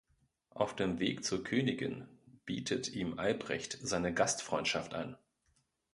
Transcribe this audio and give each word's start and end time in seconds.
Auf 0.49 0.75
dem 0.75 0.97
Weg 0.97 1.23
zur 1.23 1.43
Königin 1.43 2.07
bietet 2.47 2.91
ihm 2.95 3.19
Albrecht 3.19 3.77
seine 3.83 4.11
Gastfreundschaft 4.11 4.95
an. 4.95 5.15